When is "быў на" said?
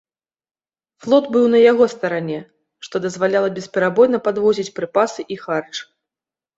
1.35-1.61